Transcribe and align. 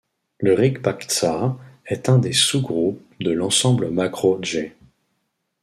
Le 0.39 0.55
rikbaktsa 0.55 1.59
est 1.85 2.09
un 2.09 2.17
des 2.17 2.33
sous-groupe 2.33 3.03
de 3.19 3.29
l'ensemble 3.29 3.91
macro-jê. 3.91 4.75